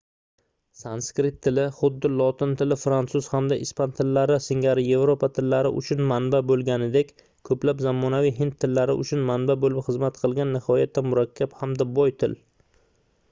sanskrit 0.81 1.35
tili 1.47 1.63
xuddi 1.79 2.09
lotin 2.19 2.53
tili 2.61 2.77
fransuz 2.83 3.25
hamda 3.33 3.57
ispan 3.65 3.91
tillari 3.99 4.37
singari 4.45 4.85
yevropa 4.87 5.29
tillari 5.39 5.71
uchun 5.81 6.01
manba 6.13 6.39
boʻlganidek 6.53 7.11
koʻplab 7.49 7.83
zamonaviy 7.89 8.33
hind 8.39 8.55
tillari 8.65 8.95
uchun 9.03 9.23
manba 9.29 9.57
boʻlib 9.67 9.87
xizmat 9.91 10.17
qilgan 10.23 10.57
nihoyatda 10.57 11.05
murakkab 11.11 11.53
hamda 11.61 11.89
boy 11.99 12.15
til 12.25 12.35